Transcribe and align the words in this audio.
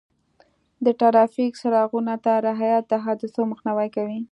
د 0.85 0.87
ټرافیک 0.99 1.53
څراغونو 1.61 2.15
ته 2.25 2.33
رعایت 2.47 2.83
د 2.89 2.93
حادثو 3.05 3.41
مخنیوی 3.51 3.89
کوي. 3.95 4.19